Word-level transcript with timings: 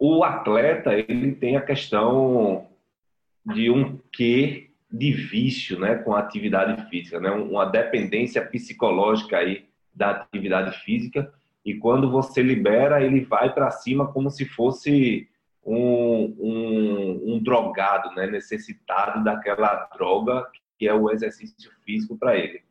o 0.00 0.24
atleta 0.24 0.94
ele 0.94 1.32
tem 1.32 1.58
a 1.58 1.60
questão 1.60 2.66
de 3.44 3.70
um 3.70 3.98
quê 4.10 4.70
de 4.90 5.12
vício, 5.12 5.78
né, 5.78 5.96
com 5.96 6.14
a 6.14 6.18
atividade 6.18 6.88
física, 6.88 7.20
né, 7.20 7.30
uma 7.30 7.66
dependência 7.66 8.44
psicológica 8.44 9.36
aí 9.36 9.66
da 9.94 10.10
atividade 10.10 10.76
física. 10.78 11.30
E 11.64 11.74
quando 11.74 12.10
você 12.10 12.42
libera 12.42 13.04
ele 13.04 13.20
vai 13.20 13.52
para 13.52 13.70
cima 13.70 14.10
como 14.10 14.30
se 14.30 14.46
fosse 14.46 15.28
um, 15.62 16.34
um, 16.40 17.34
um, 17.34 17.42
drogado, 17.42 18.14
né, 18.14 18.26
necessitado 18.26 19.22
daquela 19.22 19.86
droga 19.94 20.46
que 20.78 20.88
é 20.88 20.94
o 20.94 21.10
exercício 21.10 21.70
físico 21.84 22.16
para 22.16 22.38
ele. 22.38 22.62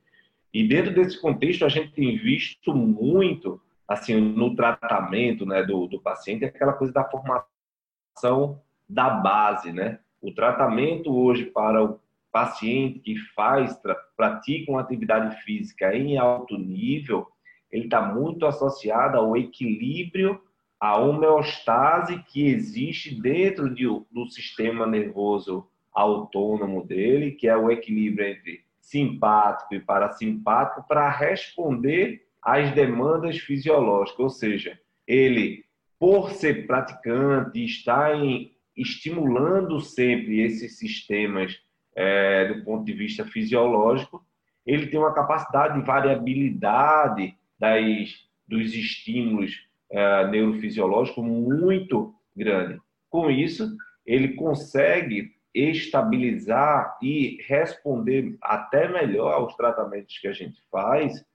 E 0.52 0.68
dentro 0.68 0.92
desse 0.92 1.22
contexto 1.22 1.64
a 1.64 1.70
gente 1.70 1.92
tem 1.92 2.18
visto 2.18 2.74
muito 2.74 3.62
assim, 3.90 4.22
no 4.22 4.56
tratamento 4.56 5.48
né, 5.48 5.64
do, 5.64 5.88
do 5.88 6.00
paciente, 6.00 6.46
é 6.46 6.48
aquela 6.48 6.74
coisa 6.74 6.94
da 6.94 7.04
formação 7.04 8.62
da 8.88 9.10
base, 9.10 9.72
né? 9.72 10.00
O 10.22 10.32
tratamento 10.32 11.12
hoje 11.12 11.46
para 11.46 11.84
o 11.84 12.00
paciente 12.32 13.00
que 13.00 13.18
faz, 13.36 13.76
pratica 14.16 14.72
uma 14.72 14.82
atividade 14.82 15.42
física 15.42 15.96
em 15.96 16.18
alto 16.20 16.56
nível, 16.56 17.28
ele 17.72 17.86
está 17.86 18.02
muito 18.02 18.46
associado 18.46 19.18
ao 19.18 19.36
equilíbrio, 19.36 20.40
à 20.80 20.98
homeostase 20.98 22.24
que 22.28 22.48
existe 22.48 23.20
dentro 23.20 23.74
de, 23.74 23.86
do 23.86 24.28
sistema 24.30 24.86
nervoso 24.86 25.68
autônomo 25.92 26.86
dele, 26.86 27.32
que 27.32 27.48
é 27.48 27.58
o 27.58 27.72
equilíbrio 27.72 28.28
entre 28.28 28.64
simpático 28.80 29.74
e 29.74 29.80
parasimpático, 29.80 30.88
para 30.88 31.10
responder 31.10 32.29
as 32.42 32.74
demandas 32.74 33.38
fisiológicas, 33.38 34.20
ou 34.20 34.30
seja, 34.30 34.80
ele, 35.08 35.66
por 36.00 36.32
ser 36.32 36.66
praticante, 36.66 37.64
está 37.64 38.16
em, 38.16 38.52
estimulando 38.76 39.80
sempre 39.82 40.42
esses 40.42 40.78
sistemas 40.78 41.60
é, 41.96 42.54
do 42.54 42.64
ponto 42.64 42.86
de 42.86 42.94
vista 42.94 43.26
fisiológico, 43.26 44.24
ele 44.66 44.88
tem 44.88 45.00
uma 45.00 45.14
capacidade 45.14 45.80
de 45.80 45.86
variabilidade 45.86 47.36
das, 47.58 48.28
dos 48.48 48.74
estímulos 48.74 49.68
é, 49.92 50.28
neurofisiológicos 50.28 51.24
muito 51.24 52.14
grande. 52.36 52.80
Com 53.10 53.30
isso, 53.30 53.76
ele 54.06 54.36
consegue 54.36 55.34
estabilizar 55.54 56.98
e 57.02 57.40
responder 57.48 58.38
até 58.42 58.88
melhor 58.88 59.34
aos 59.34 59.56
tratamentos 59.56 60.18
que 60.20 60.28
a 60.28 60.32
gente 60.32 60.62
faz 60.72 61.26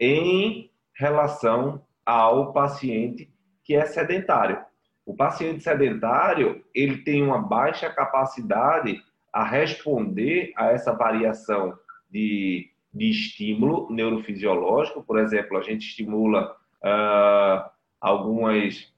em 0.00 0.70
relação 0.94 1.84
ao 2.04 2.52
paciente 2.52 3.30
que 3.62 3.74
é 3.76 3.84
sedentário. 3.84 4.58
O 5.04 5.14
paciente 5.14 5.62
sedentário, 5.62 6.64
ele 6.74 6.98
tem 6.98 7.22
uma 7.22 7.38
baixa 7.38 7.90
capacidade 7.90 9.00
a 9.32 9.44
responder 9.44 10.52
a 10.56 10.72
essa 10.72 10.92
variação 10.92 11.76
de, 12.10 12.70
de 12.92 13.10
estímulo 13.10 13.88
neurofisiológico. 13.90 15.04
Por 15.04 15.18
exemplo, 15.18 15.56
a 15.56 15.62
gente 15.62 15.86
estimula 15.86 16.56
uh, 16.84 17.70
algumas, 18.00 18.92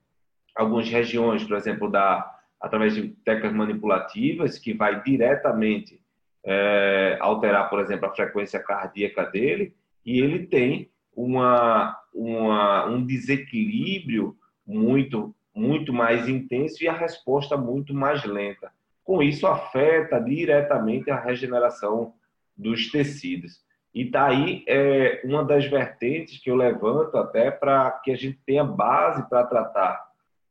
algumas 0.56 0.88
regiões, 0.88 1.44
por 1.44 1.56
exemplo, 1.56 1.90
da, 1.90 2.38
através 2.60 2.94
de 2.94 3.08
técnicas 3.24 3.52
manipulativas, 3.52 4.58
que 4.58 4.72
vai 4.72 5.02
diretamente 5.02 6.00
é, 6.44 7.16
alterar, 7.20 7.68
por 7.68 7.80
exemplo, 7.80 8.06
a 8.06 8.14
frequência 8.14 8.60
cardíaca 8.60 9.24
dele, 9.26 9.74
e 10.04 10.20
ele 10.20 10.46
tem 10.46 10.90
uma, 11.14 11.98
uma, 12.14 12.86
um 12.86 13.04
desequilíbrio 13.04 14.36
muito, 14.66 15.34
muito 15.54 15.92
mais 15.92 16.28
intenso 16.28 16.82
e 16.82 16.88
a 16.88 16.92
resposta 16.92 17.56
muito 17.56 17.94
mais 17.94 18.24
lenta. 18.24 18.72
Com 19.04 19.22
isso, 19.22 19.46
afeta 19.46 20.18
diretamente 20.20 21.10
a 21.10 21.20
regeneração 21.20 22.14
dos 22.56 22.90
tecidos. 22.90 23.60
E 23.94 24.08
daí 24.08 24.64
é 24.66 25.20
uma 25.24 25.44
das 25.44 25.66
vertentes 25.66 26.42
que 26.42 26.50
eu 26.50 26.56
levanto 26.56 27.16
até 27.16 27.50
para 27.50 27.90
que 28.02 28.10
a 28.10 28.16
gente 28.16 28.38
tenha 28.46 28.64
base 28.64 29.28
para 29.28 29.44
tratar 29.44 30.02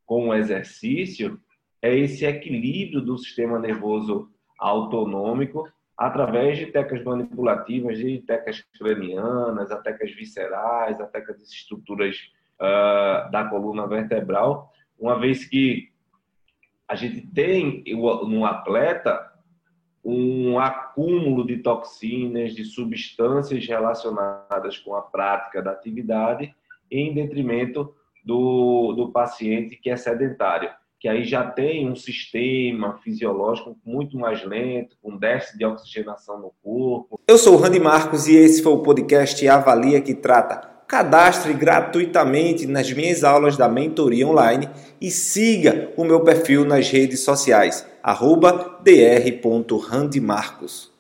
com 0.05 0.27
o 0.27 0.35
exercício 0.35 1.39
é 1.81 1.97
esse 1.97 2.25
equilíbrio 2.25 3.01
do 3.01 3.17
sistema 3.17 3.57
nervoso 3.57 4.29
autonômico 4.59 5.67
através 6.01 6.57
de 6.57 6.65
técnicas 6.65 7.05
manipulativas, 7.05 7.95
de 7.95 8.23
técnicas 8.25 8.65
cranianas, 8.75 9.69
técnicas 9.83 10.11
viscerais, 10.15 10.99
a 10.99 11.05
técnicas 11.05 11.37
de 11.37 11.43
estruturas 11.43 12.17
uh, 12.59 13.29
da 13.29 13.45
coluna 13.47 13.85
vertebral, 13.85 14.73
uma 14.97 15.19
vez 15.19 15.45
que 15.45 15.91
a 16.87 16.95
gente 16.95 17.21
tem 17.27 17.83
no 17.93 18.45
atleta 18.45 19.31
um 20.03 20.57
acúmulo 20.57 21.45
de 21.45 21.57
toxinas, 21.57 22.55
de 22.55 22.65
substâncias 22.65 23.63
relacionadas 23.67 24.79
com 24.79 24.95
a 24.95 25.03
prática 25.03 25.61
da 25.61 25.69
atividade, 25.69 26.51
em 26.89 27.13
detrimento 27.13 27.93
do, 28.25 28.93
do 28.93 29.11
paciente 29.11 29.75
que 29.75 29.91
é 29.91 29.95
sedentário 29.95 30.71
que 31.01 31.09
aí 31.09 31.25
já 31.25 31.43
tem 31.43 31.89
um 31.89 31.95
sistema 31.95 32.99
fisiológico 33.03 33.75
muito 33.83 34.15
mais 34.19 34.45
lento, 34.45 34.95
com 35.01 35.17
déficit 35.17 35.57
de 35.57 35.65
oxigenação 35.65 36.39
no 36.39 36.53
corpo. 36.61 37.19
Eu 37.27 37.39
sou 37.39 37.55
o 37.55 37.57
Randy 37.57 37.79
Marcos 37.79 38.27
e 38.27 38.35
esse 38.35 38.61
foi 38.61 38.71
o 38.71 38.83
podcast 38.83 39.47
Avalia 39.47 39.99
que 39.99 40.13
trata. 40.13 40.69
Cadastre 40.87 41.53
gratuitamente 41.53 42.67
nas 42.67 42.93
minhas 42.93 43.23
aulas 43.23 43.57
da 43.57 43.67
mentoria 43.67 44.27
online 44.27 44.69
e 45.01 45.09
siga 45.09 45.91
o 45.97 46.03
meu 46.03 46.23
perfil 46.23 46.65
nas 46.65 46.87
redes 46.87 47.21
sociais, 47.21 47.83
dr.randymarcos. 48.83 50.90